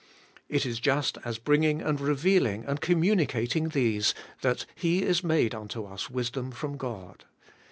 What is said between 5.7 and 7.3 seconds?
us wisdom from God.